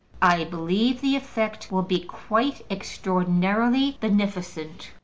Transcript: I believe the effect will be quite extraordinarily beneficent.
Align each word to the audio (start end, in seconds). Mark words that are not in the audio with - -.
I 0.19 0.45
believe 0.45 0.99
the 1.01 1.15
effect 1.15 1.71
will 1.71 1.83
be 1.83 1.99
quite 1.99 2.65
extraordinarily 2.71 3.99
beneficent. 4.01 4.93